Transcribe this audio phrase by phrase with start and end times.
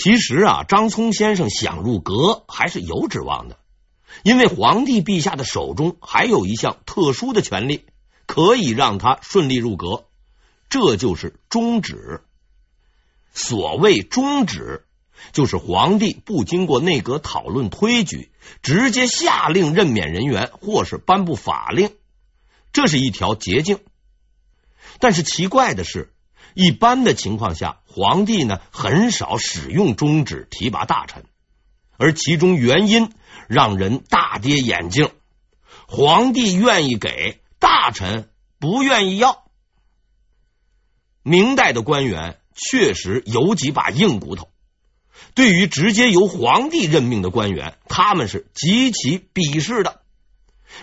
[0.00, 3.58] 其实啊，张聪先生想入阁还是有指望的，
[4.22, 7.84] 因为皇帝陛下的手中还有一项特殊的权力，
[8.24, 10.06] 可以让他顺利入阁，
[10.70, 12.22] 这就是中旨。
[13.34, 14.84] 所谓中旨，
[15.32, 18.30] 就是皇帝不经过内阁讨论推举，
[18.62, 21.90] 直接下令任免人员，或是颁布法令，
[22.72, 23.80] 这是一条捷径。
[25.00, 26.12] 但是奇怪的是。
[26.60, 31.24] 一般的情况下，皇帝呢很少使用中旨提拔大臣，
[31.96, 33.12] 而其中原因
[33.46, 35.08] 让人大跌眼镜。
[35.86, 39.44] 皇帝愿意给，大臣不愿意要。
[41.22, 44.48] 明代的官员确实有几把硬骨头，
[45.36, 50.00] 对于直接由皇帝任命的官员，他们是极其鄙视的。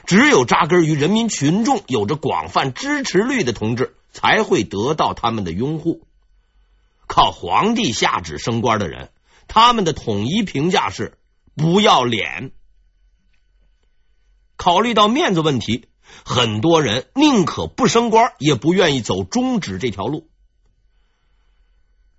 [0.05, 3.94] 只有扎根于人民群众、有着广泛支持率的同志。
[4.15, 6.07] 才会得到他们的拥护。
[7.05, 9.11] 靠皇帝下旨升官的人，
[9.49, 11.17] 他们的统一评价是
[11.53, 12.53] 不要脸。
[14.55, 15.89] 考虑到面子问题，
[16.23, 20.29] 很多人宁可不升官，也不愿意走中旨这条路。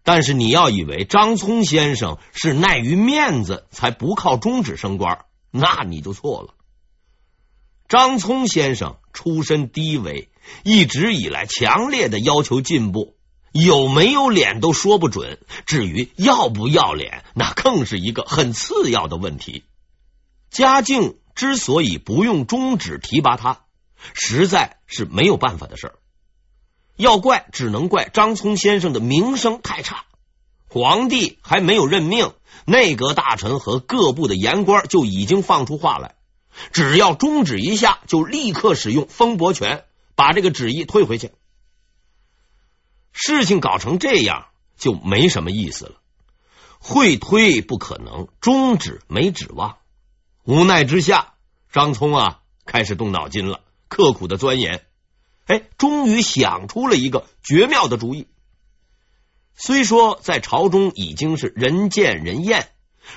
[0.02, 6.54] 但是你要以为张聪先生是碍于面子才不靠中旨升官，那你就错了。
[7.88, 10.28] 张聪先生出身低微。
[10.62, 13.16] 一直以来强烈的要求进步，
[13.52, 15.38] 有没有脸都说不准。
[15.66, 19.64] 至于要不要脸，那更是一个很次要的问题。
[20.50, 23.60] 嘉靖之所以不用中旨提拔他，
[24.14, 25.94] 实在是没有办法的事儿。
[26.96, 30.04] 要怪，只能怪张聪先生的名声太差。
[30.68, 32.32] 皇帝还没有任命，
[32.64, 36.14] 内阁大臣和各部的言官就已经放出话来：
[36.72, 39.84] 只要中旨一下，就立刻使用封驳权。
[40.16, 41.30] 把这个旨意退回去，
[43.12, 46.00] 事情搞成这样就没什么意思了。
[46.78, 49.78] 会推不可能，终止没指望。
[50.44, 51.34] 无奈之下，
[51.70, 54.84] 张聪啊开始动脑筋了，刻苦的钻研。
[55.46, 58.26] 哎，终于想出了一个绝妙的主意。
[59.54, 62.70] 虽说在朝中已经是人见人厌，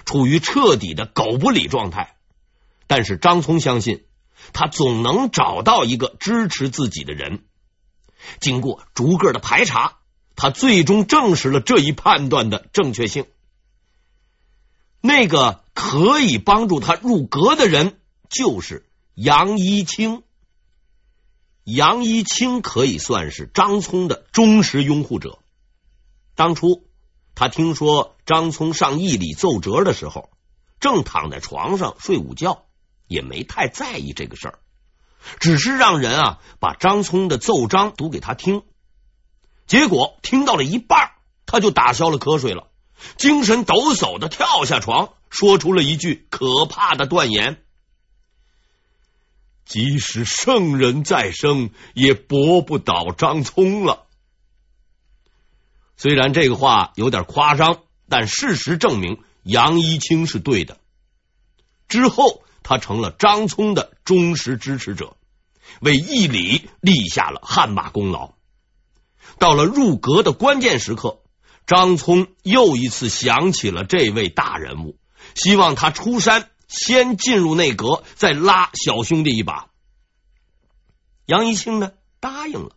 [0.06, 2.18] 处于彻底的狗不理状态，
[2.88, 4.06] 但是张聪相信。
[4.54, 7.46] 他总能找到一个支持自己的人。
[8.40, 10.00] 经过逐个的排查，
[10.36, 13.26] 他最终证实了这一判断的正确性。
[15.02, 20.24] 那个可以帮助他入阁的人，就是杨一清。
[21.64, 25.40] 杨一清可以算是张聪的忠实拥护者。
[26.36, 26.88] 当初
[27.36, 30.32] 他听说张聪上义理奏折的时候，
[30.80, 32.66] 正躺在床上睡午觉。
[33.09, 34.59] 也没太在意这个事儿，
[35.40, 38.64] 只是让人啊把张聪的奏章读给他听。
[39.66, 41.12] 结果听到了一半，
[41.47, 42.70] 他就打消了瞌睡了，
[43.18, 47.64] 精神抖擞的跳下床，说出了一句可怕的断言
[49.66, 54.06] ：“即使圣人再生，也驳不倒张聪了。”
[55.97, 60.78] 虽然这个话有点夸张，但事实证明杨一清是对的。
[61.88, 62.44] 之后。
[62.69, 65.18] 他成了张聪的忠实支持者，
[65.81, 68.34] 为义礼立下了汗马功劳。
[69.40, 71.24] 到了入阁的关键时刻，
[71.66, 75.00] 张聪又一次想起了这位大人物，
[75.34, 79.69] 希望他出山先进入内阁，再拉小兄弟一把。
[81.25, 82.75] 杨一清呢，答应了。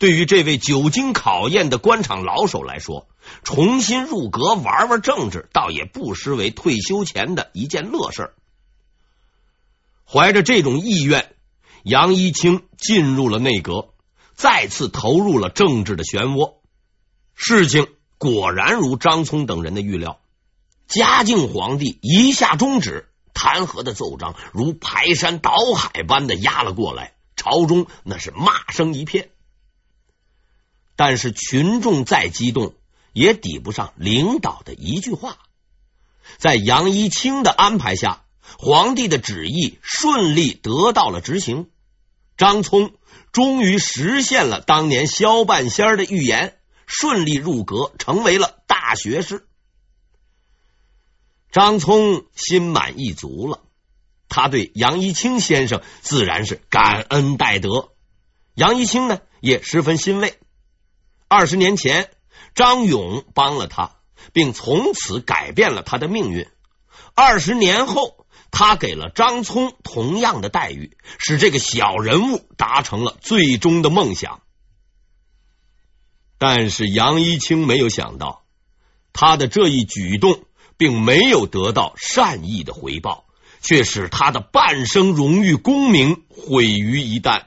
[0.00, 3.06] 对于这位久经考验的官场老手来说，
[3.44, 8.34] 重新入阁玩玩政治，倒也不失为退休前的一件乐事。
[10.12, 11.36] 怀着这种意愿，
[11.84, 13.90] 杨一清进入了内阁，
[14.34, 16.54] 再次投入了政治的漩涡。
[17.36, 17.86] 事情
[18.18, 20.18] 果然如张聪等人的预料，
[20.88, 29.30] 嘉靖皇帝一下中旨，弹劾的奏章如排山倒海般的压了过来，朝中那是骂声一片。
[30.96, 32.74] 但是群众再激动，
[33.12, 35.38] 也抵不上领导的一句话。
[36.38, 38.24] 在杨一清的安排下。
[38.58, 41.70] 皇帝的旨意顺利得到了执行，
[42.36, 42.92] 张聪
[43.32, 49.46] 终于实现了当年萧半仙的预言，顺利入阁，成为了大学士。
[51.50, 53.60] 张聪心满意足了，
[54.28, 57.90] 他对杨一清先生自然是感恩戴德。
[58.54, 60.38] 杨一清呢，也十分欣慰。
[61.28, 62.10] 二十年前，
[62.54, 63.96] 张勇帮了他，
[64.32, 66.46] 并从此改变了他的命运。
[67.14, 68.16] 二十年后。
[68.50, 74.42] 他给了张聪同样的待遇，使这个小人物达成了最终的梦想。
[76.36, 78.44] 但是杨一清没有想到，
[79.12, 80.44] 他的这一举动
[80.76, 83.26] 并没有得到善意的回报，
[83.60, 87.44] 却使他的半生荣誉功名毁于一旦。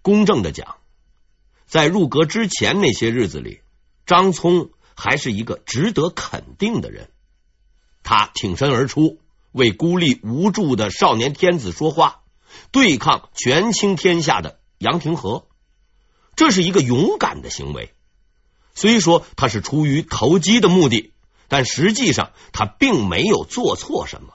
[0.00, 0.78] 公正的讲，
[1.66, 3.60] 在入阁之前那些日子里，
[4.04, 7.11] 张聪还是一个值得肯定的人。
[8.02, 9.18] 他挺身而出，
[9.52, 12.22] 为孤立无助的少年天子说话，
[12.70, 15.46] 对抗权倾天下的杨廷和，
[16.36, 17.94] 这是一个勇敢的行为。
[18.74, 21.12] 虽说他是出于投机的目的，
[21.48, 24.34] 但实际上他并没有做错什么。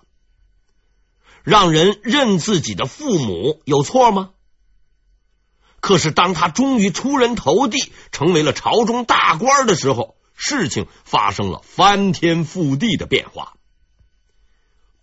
[1.43, 4.31] 让人认自己的父母有错吗？
[5.79, 13.56] 可是当他终于出人头地，成为了朝中大官的时候，事情发生了翻天覆地的变化。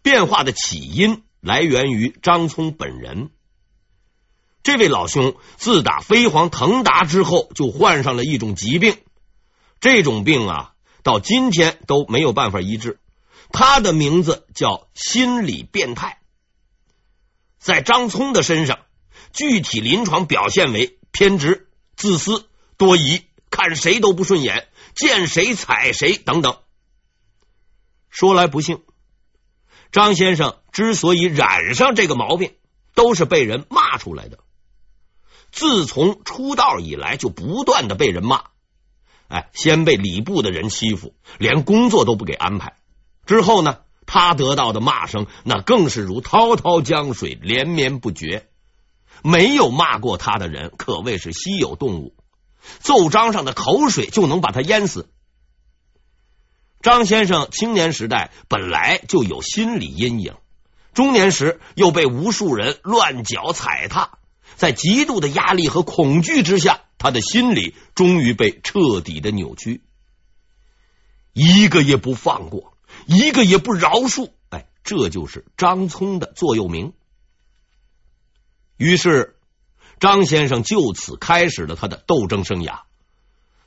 [0.04, 3.30] 变化的起因来源于张聪本人。
[4.62, 8.98] 这位老兄自打飞黄腾达之后，就患上了一种疾病。
[9.80, 13.00] 这种病啊，到今天都没有办法医治。
[13.50, 16.20] 他的名字叫心理变态。
[17.58, 18.80] 在张聪的身上，
[19.32, 21.66] 具体临床表现为偏执、
[21.96, 22.46] 自私、
[22.76, 26.58] 多疑，看谁都不顺眼，见谁踩谁等等。
[28.10, 28.82] 说来不幸，
[29.94, 32.54] 张先生之所以染上这个毛病，
[32.96, 34.40] 都是被人骂出来的。
[35.52, 38.42] 自从出道以来，就不断的被人骂。
[39.28, 42.74] 哎，先被礼部的人欺负，连工作都不给安排。
[43.24, 48.48] 之后呢，他得到的骂声那更是如滔滔江水，连绵不绝。
[49.22, 52.16] 没有骂过他的人，可谓是稀有动物。
[52.80, 55.08] 奏章上的口水就能把他淹死。
[56.84, 60.34] 张先生青年时代本来就有心理阴影，
[60.92, 64.18] 中年时又被无数人乱脚踩踏，
[64.56, 66.82] 在极度的压力和恐惧之下。
[66.98, 69.82] 他的心理终于被彻底的扭曲，
[71.32, 72.76] 一个也不放过，
[73.06, 74.32] 一个也不饶恕。
[74.50, 76.92] 哎，这就是张聪的座右铭。
[78.76, 79.36] 于是，
[80.00, 82.82] 张先生就此开始了他的斗争生涯。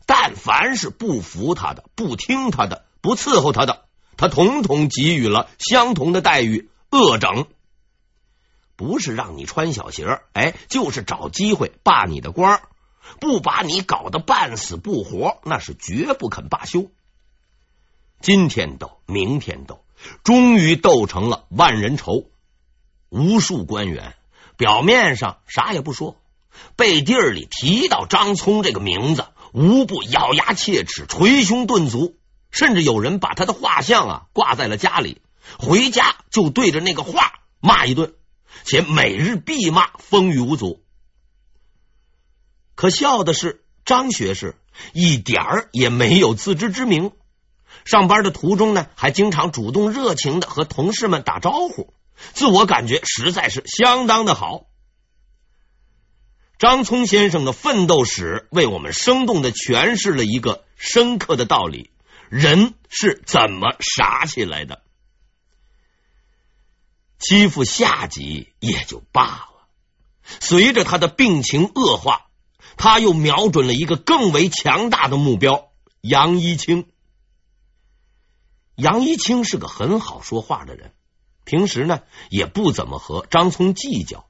[0.05, 3.85] 但凡是不服他的、不听他的、不伺候他的，
[4.17, 7.45] 他统统给予了相同的待遇，恶整。
[8.75, 12.61] 不是让你穿小鞋，哎，就是找机会罢你的官。
[13.21, 16.91] 不把你搞得半死不活，那是绝不肯罢休。
[18.19, 19.85] 今天斗，明天斗，
[20.25, 22.25] 终于斗成了万人仇。
[23.07, 24.15] 无数官员
[24.57, 26.17] 表面上啥也不说，
[26.75, 32.16] 背地里提到张聪这个名字，无不咬牙切齿、捶胸顿足，
[32.51, 35.21] 甚至有人把他的画像啊挂在了家里，
[35.59, 38.13] 回家就对着那个画骂一顿，
[38.63, 40.83] 且每日必骂，风雨无阻。
[42.75, 44.55] 可笑的是，张学士
[44.93, 47.11] 一点儿也没有自知之明。
[47.85, 51.93] 上班的途中呢，还经常主动热情的和同事们打招呼，
[52.33, 54.65] 自我感觉实在是相当的好。
[56.59, 61.91] 张聪先生的奋斗史为我们生动的诠释了一个深刻的道理：
[62.29, 64.83] 人是怎么傻起来的？
[67.19, 69.67] 欺负下级也就罢了，
[70.39, 72.27] 随着他的病情恶化。
[72.77, 75.71] 他又瞄准了一个更为强大的目标——
[76.01, 76.87] 杨一清。
[78.75, 80.93] 杨一清是个很好说话的人，
[81.43, 84.29] 平时呢也不怎么和张聪计较。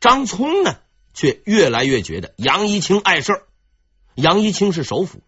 [0.00, 0.80] 张聪呢
[1.14, 3.46] 却越来越觉得杨一清碍事儿。
[4.16, 5.22] 杨一清是首辅，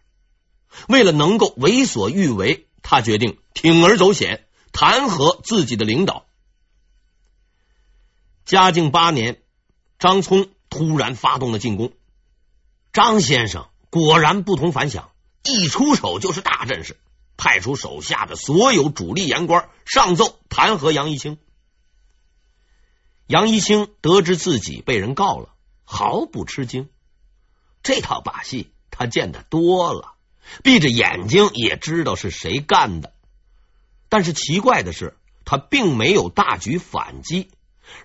[0.87, 6.25] 为了能够为所欲为，他决定铤而走险，弹劾自己的领导。
[8.45, 9.41] 嘉靖八年，
[9.99, 11.93] 张聪突然发动了进攻。
[12.91, 15.11] 张先生果然不同凡响，
[15.43, 16.97] 一出手就是大阵势，
[17.37, 21.37] 派出手下的所有主力言官上奏弹劾杨一清。
[23.27, 26.89] 杨一清得知自己被人告了，毫不吃惊。
[27.83, 30.15] 这套把戏他见得多了，
[30.63, 33.13] 闭着眼睛也知道是谁干的。
[34.09, 37.49] 但是奇怪的是，他并没有大举反击，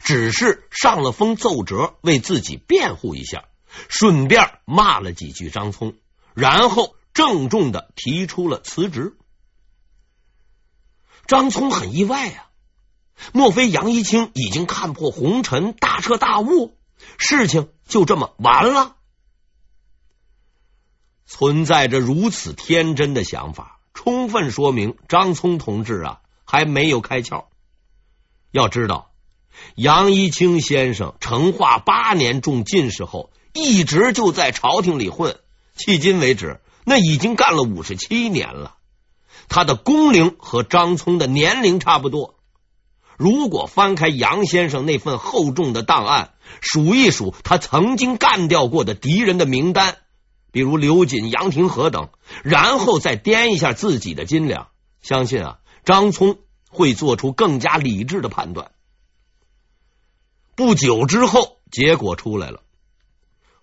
[0.01, 3.45] 只是上了封奏折，为自己辩护一下。
[3.89, 5.97] 顺便骂了几句张聪，
[6.33, 9.17] 然后郑重的提出了辞职。
[11.27, 12.47] 张聪很意外啊，
[13.33, 16.79] 莫非杨一清已经看破红尘，大彻大悟，
[17.19, 18.95] 事情就这么完了？
[21.27, 27.45] 存在着如此天真的想法，充分说明张聪同志啊还没有开窍。
[28.51, 29.11] 要知道，
[29.75, 33.31] 杨一清先生成化八年中进士后。
[33.57, 35.37] 一直就在朝廷里混，
[35.77, 38.75] 迄今为止那已经干了五十七年了。
[39.49, 42.35] 他的工龄和张聪的年龄差不多。
[43.17, 49.99] 如果翻开杨先生那份厚重的档案，数一数他曾经干掉过的敌人的名单，
[50.55, 52.11] 比如刘瑾、杨廷和等，
[52.45, 54.69] 然后再掂一下自己的斤两，
[55.03, 56.39] 相信啊，张聪
[56.71, 58.71] 会做出更加理智的判断。
[60.55, 62.63] 不久之后，结果出来了，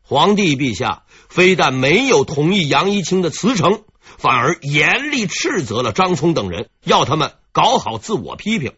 [0.01, 8.73] 皇帝陛下非但没有同意杨一清的辞呈，反而严厉斥责了张聪等人，要他们搞好自我批评。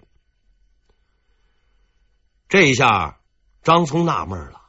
[2.48, 3.18] 这一下，
[3.64, 4.62] 张聪纳闷了：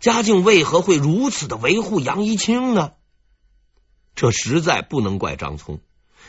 [0.00, 2.92] 嘉靖为何会如此的维护杨一清呢？
[4.14, 5.80] 这实在不能怪张聪，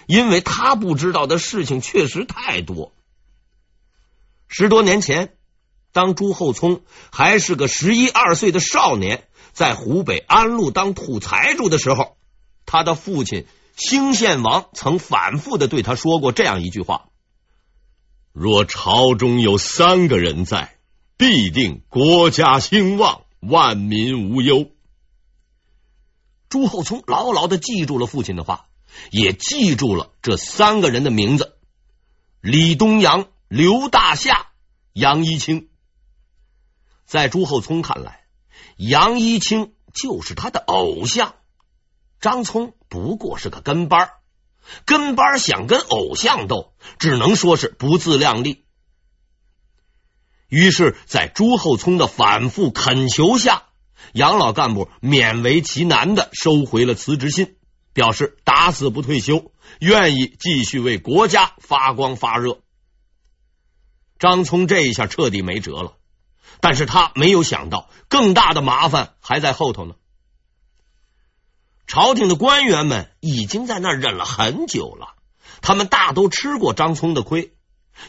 [0.07, 2.93] 因为他不知道的事情确实太多。
[4.47, 5.35] 十多年前，
[5.91, 9.23] 当朱厚熜还是个十一二岁的少年，
[9.53, 12.17] 在湖北安陆当土财主的时候，
[12.65, 17.09] 他的父亲兴献王曾反复的对他说过这样一句话
[18.33, 20.75] ：“若朝中有三个人在。”
[21.19, 24.71] 必定国家兴旺，万民无忧。
[26.49, 28.67] 朱厚熜牢牢的记住了父亲的话，
[29.11, 31.57] 也记住了这三个人的名字：
[32.41, 34.47] 李东阳、刘大夏、
[34.93, 35.69] 杨一清。
[37.05, 38.25] 在朱厚熜看来，
[38.77, 41.35] 杨一清就是他的偶像，
[42.19, 44.09] 张聪不过是个跟班，
[44.85, 48.65] 跟班想跟偶像斗，只能说是不自量力。
[50.49, 53.63] 于是，在朱厚熜的反复恳求下，
[54.13, 57.55] 杨老干部勉为其难的收回了辞职信，
[57.93, 62.61] 表示打死不退休，愿意继续为国家发光发热。
[64.17, 65.93] 张聪这一下彻底没辙了，
[66.59, 69.93] 但是他没有想到，更大的麻烦还在后头呢。
[71.85, 75.13] 朝廷的官员们已经在那忍了很久了，
[75.61, 77.53] 他们大都吃过张聪的亏。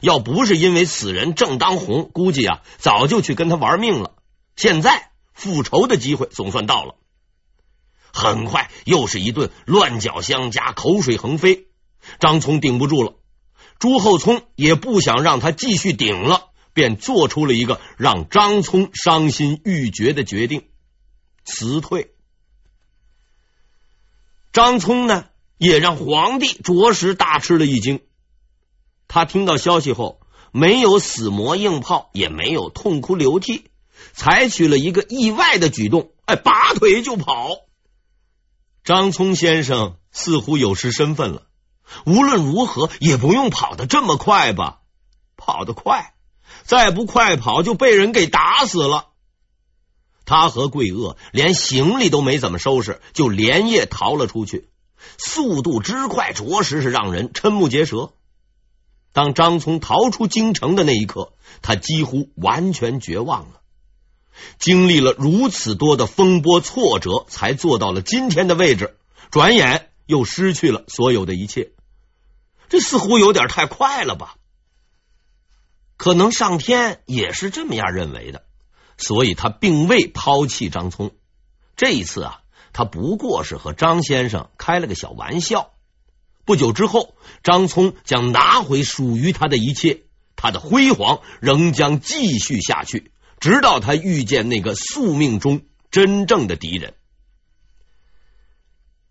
[0.01, 4.17] 要不是因为此人正当红，估计啊早就去跟他玩命了。
[4.57, 6.97] 现在复仇的机会总算到了。
[8.13, 11.67] 很快又是一顿乱脚相加，口水横飞。
[12.19, 13.15] 张聪顶不住了，
[13.79, 20.69] 朱厚熜也不想让他继续顶了，便做出了一个让张聪伤心欲绝的决定：
[21.45, 22.15] 辞退。
[24.53, 25.27] 张聪呢，
[25.59, 28.01] 也让皇帝着实大吃了一惊。
[29.13, 30.21] 他听到消息后，
[30.53, 33.65] 没有死磨硬泡，也没有痛哭流涕，
[34.13, 37.57] 采取了一个意外的举动，哎，拔腿就跑。
[38.85, 41.43] 张聪先生似乎有失身份了，
[42.07, 44.83] 无论如何也不用跑得这么快吧？
[45.37, 46.15] 跑得快，
[46.63, 49.09] 再不快跑就被人给打死了。
[50.25, 54.69] 他和桂萼连行李都没怎么收拾，就连夜逃了出去，
[55.19, 58.13] 速度之快，着实是让人瞠目结舌。
[59.13, 63.61] 当张聪逃出京城的那一刻，他几乎完全绝望了。
[64.59, 68.97] 经历了如此多的风波挫折，才做到了今天的位置，
[69.31, 71.73] 转眼又失去了所有的一切，
[72.69, 74.37] 这似乎有点太快了吧？
[75.97, 78.45] 可能上天也是这么样认为的，
[78.97, 81.11] 所以他并未抛弃张聪。
[81.77, 82.41] 这一次啊，
[82.73, 85.73] 他不过是和张先生开了个小玩笑。
[86.51, 87.15] 不久之后，
[87.45, 90.03] 张聪将拿回属于他的一切，
[90.35, 96.95] 他的辉煌仍将继续下去，直到他遇见那个宿命中真正的敌人。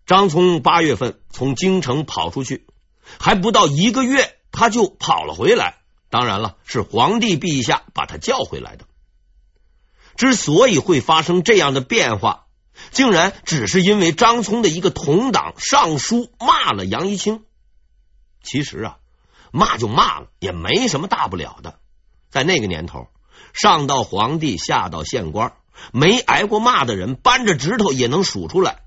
[0.04, 2.66] 张聪八月份从京城跑出去，
[3.18, 5.76] 还不到一个月，他就跑了回来。
[6.10, 8.84] 当然了，是皇帝陛下把他叫回来的。
[10.14, 12.48] 之所以会发生这样的变化，
[12.90, 17.44] 竟然只是因为张聪的一个同党上书骂了杨一清。
[18.42, 18.98] 其实啊，
[19.52, 21.78] 骂就骂了，也没什么大不了的。
[22.30, 23.08] 在那个年头，
[23.52, 25.54] 上到皇帝，下到县官，
[25.92, 28.82] 没挨过骂的人，扳着指头也能数出来。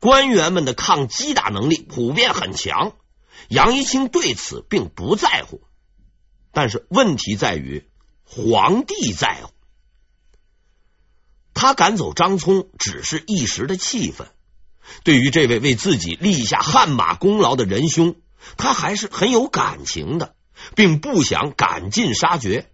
[0.00, 2.92] 官员们的抗击打能力普遍很强，
[3.48, 5.62] 杨一清对此并不在乎。
[6.52, 7.88] 但是问题在于，
[8.24, 9.52] 皇帝在乎。
[11.60, 14.28] 他赶走张聪只是一时的气愤，
[15.02, 18.14] 对于这位为自己立下汗马功劳的仁兄，
[18.56, 20.36] 他还是很有感情的，
[20.76, 22.70] 并不想赶尽杀绝。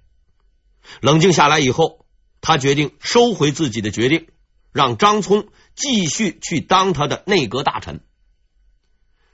[1.01, 2.05] 冷静下来以后，
[2.43, 4.27] 他决定收回自己的决定，
[4.71, 8.03] 让张聪继续去当他的内阁大臣。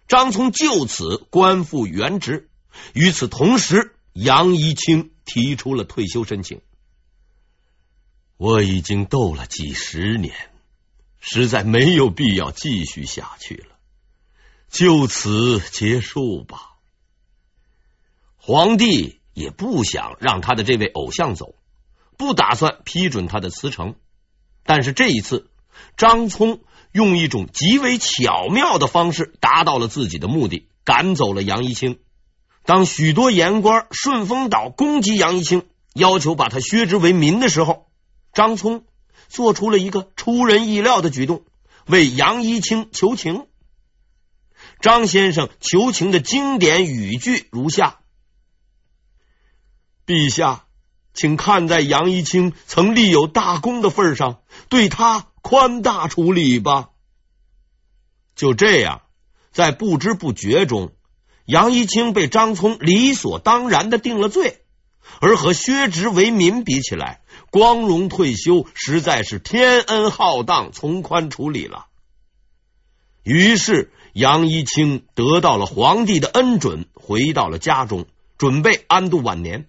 [0.07, 2.49] 张聪就此官复原职。
[2.92, 6.61] 与此同时，杨一清提出了退休申请。
[8.41, 10.33] 我已经斗了几十年，
[11.21, 13.77] 实在没有必要继续下去了。
[14.71, 16.77] 就此结束吧。
[18.39, 21.55] 皇帝也不想让他的这位偶像走，
[22.17, 23.97] 不打算批准他的辞呈。
[24.65, 25.51] 但是这一次，
[25.99, 26.61] 张聪
[26.93, 31.99] 用一种极为巧妙的方式达到了自己的目的，赶走了杨一清。
[32.65, 37.90] 当许多言官顺风岛攻击杨一清，要求把他削职为民的时候，
[38.33, 38.85] 张聪
[39.29, 41.45] 做出了一个出人意料的举动，
[41.87, 43.47] 为杨一清求情。
[44.81, 48.01] 张先生求情的经典语句如下
[50.07, 50.65] ：“陛下，
[51.13, 56.91] 请看在杨一清曾立有大功的份上，对他宽大处理吧。”
[58.37, 59.03] 就这样，
[59.53, 60.95] 在不知不觉中，
[61.45, 64.65] 杨一清被张聪理所当然的定了罪，
[65.21, 71.87] 而和削职为民比起来，光荣退休实在是天恩浩荡，从宽处理了。
[73.23, 73.92] 于是。
[74.12, 78.07] 杨一清得到了皇帝的恩准，回到了家中，
[78.38, 79.69] 准备安度晚年。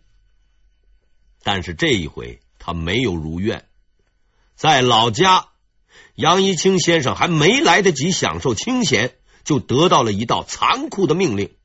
[1.44, 3.68] 但是这一回他没有如愿，
[4.56, 5.50] 在老家，
[6.16, 11.56] 杨一清先生还没来得及享受清闲，就得到了一道残酷的命令：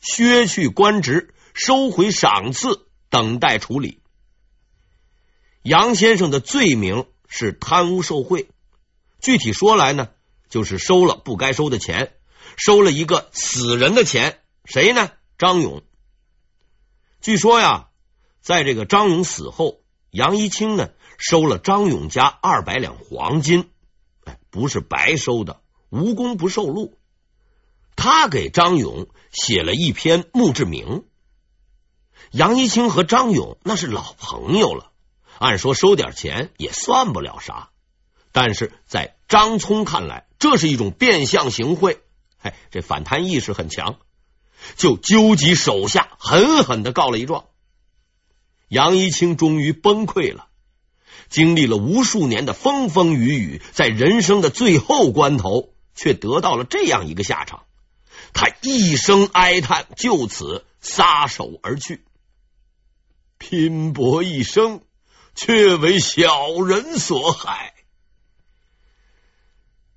[0.00, 3.99] 削去官职，收回赏赐，等待处理。
[5.62, 8.48] 杨先生的罪名是贪污受贿，
[9.20, 10.08] 具体说来呢，
[10.48, 12.14] 就是收了不该收的钱。
[12.56, 15.12] 收了一个死人的钱，谁呢？
[15.38, 15.82] 张勇。
[17.22, 17.88] 据说呀，
[18.42, 23.70] 在这个张勇死后，杨一清呢收了张勇家二百两黄金，
[24.24, 26.98] 哎，不是白收的，无功不受禄。
[27.96, 31.04] 他给张勇写了一篇墓志铭。
[32.32, 34.89] 杨一清和张勇那是老朋友了，
[35.40, 37.70] 按说收点钱也算不了啥，
[38.30, 42.02] 但是在张聪看来，这是一种变相行贿。
[42.42, 43.96] 哎，这反贪意识很强，
[44.76, 47.46] 就纠集手下狠狠的告了一状。
[48.68, 50.48] 杨一清终于崩溃了，
[51.30, 57.64] 经历了无数年的风风雨雨，在人生的最后关头，却得到了这样一个下场。
[58.34, 62.04] 他一声哀叹，就此撒手而去。
[63.38, 64.82] 拼搏一生，
[65.42, 67.72] 却为小人所害。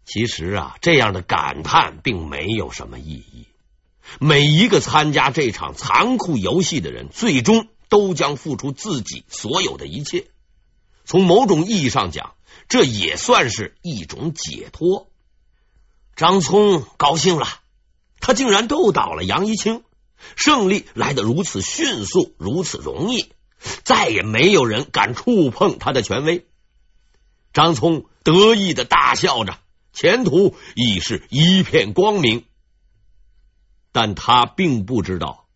[0.05, 3.47] 其实啊，这样的感叹并没有什么意义。
[4.21, 10.27] 每一个参加这场残酷游戏的人，最终都将付出自己所有的一切。
[11.03, 12.35] 从某种意义上讲，
[12.69, 15.09] 这也算是一种解脱。
[16.15, 17.49] 张聪高兴了，
[18.21, 19.83] 他竟然斗倒了杨一清，
[20.37, 23.33] 胜利来得如此迅速，如此容易，
[23.83, 26.47] 再也没有人敢触碰他的权威。
[27.53, 29.59] 张聪得意的大笑着。
[29.95, 32.45] 前途已是一片光明，
[33.91, 35.47] 但他并不知道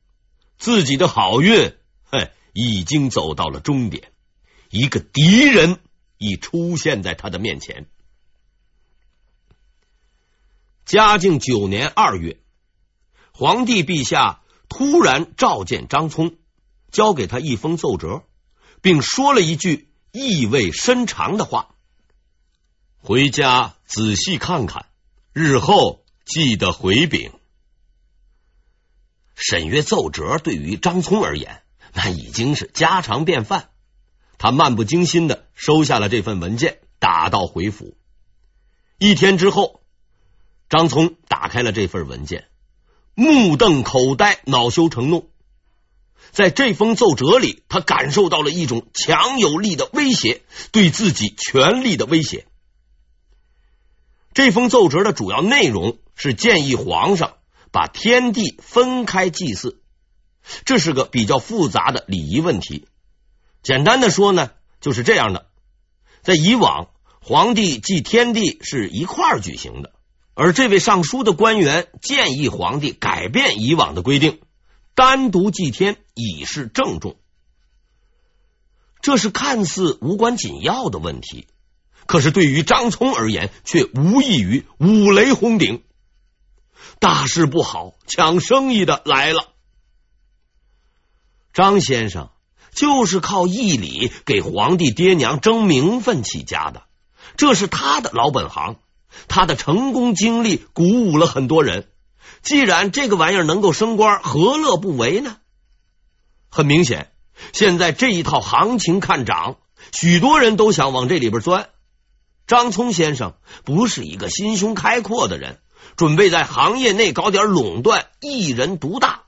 [0.60, 4.12] 自己的好运，嘿，已经走到了终点。
[4.70, 5.80] 一个敌人
[6.20, 7.88] 已出现在他的面前。
[10.86, 12.40] 嘉靖九年二月，
[13.32, 16.36] 皇帝陛下突然召见张聪，
[16.92, 18.24] 交给他一封奏折，
[18.82, 21.76] 并说了一句意味深长的话。
[22.98, 24.88] 回家仔细看看，
[25.34, 27.32] 日后记得回禀。
[29.36, 31.62] 审阅奏折对于张聪而言，
[31.94, 33.70] 那已经是家常便饭。
[34.40, 37.96] 他漫不经心的收下了这份文件，打道回府。
[38.98, 39.82] 一天之后，
[40.70, 42.48] 张聪打开了这份文件，
[43.14, 45.30] 目瞪口呆，恼羞成怒。
[46.32, 52.46] 在这封奏折里，他感受到了一种强有力的威胁，对自己权力的威胁。
[54.34, 57.38] 这封奏折的主要内容是建议皇上
[57.72, 59.82] 把天地分开祭祀，
[60.64, 62.88] 这是个比较复杂的礼仪问题。
[63.64, 65.48] 简单的说呢，就是这样的：
[66.22, 69.94] 在以往，皇帝祭天地是一块举行的，
[70.36, 74.40] 而这位上书的官员建议皇帝改变以往的规定，
[74.98, 77.18] 单独祭天，以示郑重。
[79.00, 81.46] 这是看似无关紧要的问题。
[82.08, 85.84] 可是对于张聪而言，却无异于五雷轰顶。
[86.98, 89.54] 大事不好，抢生意的来了。
[91.54, 92.32] 张先生
[92.74, 96.88] 就是靠义理给皇帝爹娘争名分起家的，
[97.36, 98.78] 这是他的老本行。
[99.28, 101.88] 他的成功经历鼓舞了很多人。
[102.42, 105.38] 既然这个玩意儿能够升官，何乐不为呢？
[106.50, 107.12] 很明显，
[107.54, 109.58] 现在这一套行情看涨，
[109.92, 111.70] 许多人都想往这里边钻。
[112.48, 115.60] 张聪先生不是一个心胸开阔的人，
[115.98, 119.24] 准备在行业内搞点垄断，一人独大。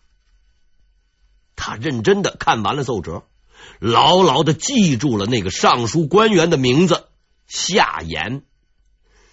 [1.58, 3.24] 他认真的看完了奏折，
[3.80, 7.10] 牢牢的记住了那个尚书官员的名字
[7.48, 8.43] 夏言。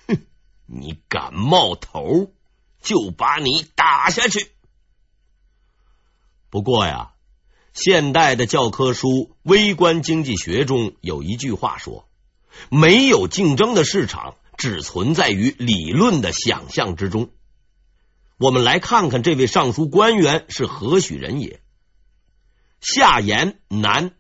[0.08, 0.18] 哼，
[0.66, 2.32] 你敢冒头，
[2.86, 4.52] 就把你打下去。
[6.48, 7.10] 不过呀，
[7.74, 9.08] 现代的教科书
[9.42, 12.08] 《微观经济学》中有一句话说
[12.70, 17.30] ：“没有竞争的市场，只存在于理论的想象之中。”
[18.38, 21.60] 我们来看看这位尚书官员是何许人也。
[22.80, 24.12] 夏言，男，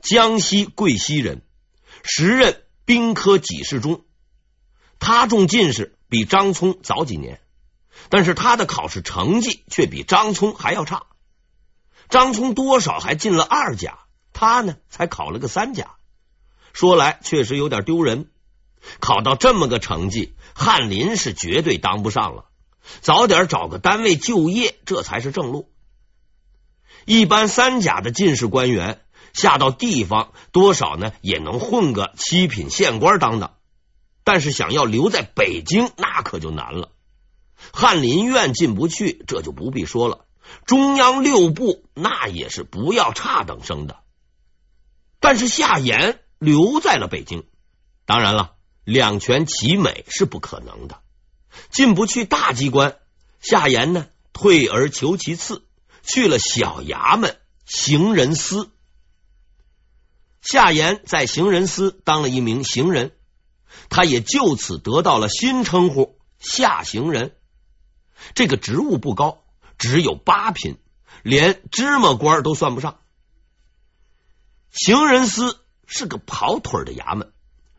[0.00, 1.42] 江西贵溪人，
[2.04, 4.04] 时任兵科给事中。
[5.00, 7.40] 他中进士比张聪早几年，
[8.08, 11.04] 但是他的考试成绩却比张聪还要差。
[12.08, 13.98] 张聪多少还进了二甲，
[14.32, 15.96] 他呢才考了个三甲。
[16.72, 18.30] 说来确实有点丢人，
[19.00, 22.46] 考到这么个成绩，翰林是绝对当不上了。
[23.00, 25.70] 早点找个单位就业，这才是正路。
[27.06, 29.00] 一般三甲的进士官员
[29.32, 33.54] 下到地方，多少呢也能混个七品县官当当。
[34.22, 36.90] 但是想要留在北京，那可就难了。
[37.72, 40.26] 翰林院进不去，这就不必说了。
[40.66, 44.00] 中央六部那也是不要差等生的。
[45.20, 47.44] 但是夏言留在了北京，
[48.04, 48.52] 当然了，
[48.84, 51.00] 两全其美是不可能的。
[51.70, 52.96] 进不去大机关，
[53.40, 55.64] 夏言呢退而求其次。
[56.06, 58.70] 去了小衙门行人司，
[60.42, 63.12] 夏言在行人司当了一名行人，
[63.88, 67.34] 他也就此得到了新称呼夏行人。
[68.34, 69.42] 这个职务不高，
[69.78, 70.78] 只有八品，
[71.22, 72.98] 连芝麻官都算不上。
[74.70, 77.32] 行人司是个跑腿的衙门，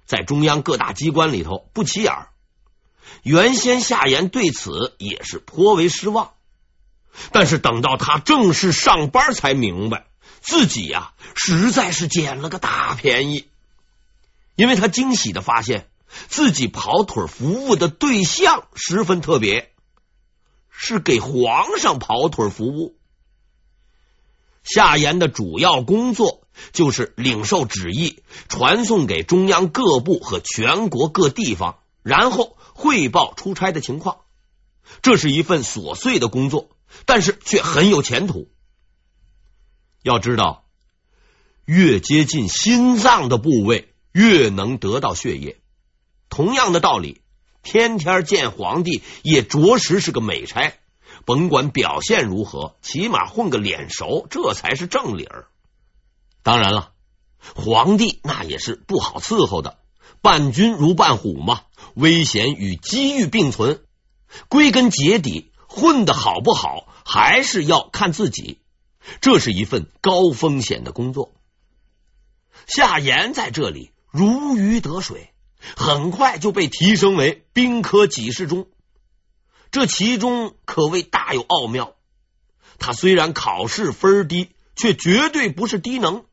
[0.05, 2.13] 在中央各大机关里头不起眼。
[3.21, 6.31] 原先夏言对此也是颇为失望。
[7.31, 10.05] 但是等到他正式上班，才明白
[10.41, 13.47] 自己呀、实在是捡了个大便宜。
[14.55, 15.89] 因为他惊喜的发现
[16.27, 19.73] 自己跑腿服务的对象十分特别，
[20.77, 22.95] 是给皇上跑腿服务。
[24.63, 34.19] 夏言的主要工作就是领受旨意，传送给中央各部和全国各地方，然后汇报出差的情况。
[35.01, 36.69] 这是一份琐碎的工作。
[37.05, 38.47] 但是却很有前途。
[40.01, 40.63] 要知道，
[41.65, 45.59] 越接近心脏的部位，越能得到血液。
[46.29, 47.21] 同样的道理，
[47.65, 50.73] 天天见皇帝也着实是个美差。
[51.25, 55.47] 甭管表现如何，起码混个脸熟，这才是正理儿。
[56.43, 56.93] 当然了，
[57.55, 59.77] 皇帝那也是不好伺候的，
[60.21, 61.63] 伴君如伴虎嘛，
[61.95, 63.81] 危险与机遇并存。
[64.47, 65.51] 归根结底。
[65.67, 68.61] 混的好不好，还是要看自己。
[69.19, 71.33] 这是一份高风险的工作。
[72.65, 75.33] 夏言在这里如鱼得水，
[75.75, 78.67] 很快就被提升为兵科给事中。
[79.71, 81.95] 这其中可谓大有奥妙。
[82.79, 86.25] 他虽然考试分低，却绝对不是低能。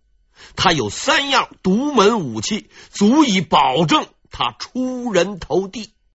[0.56, 5.92] 他有三样独门武器，足以保证他出人头地。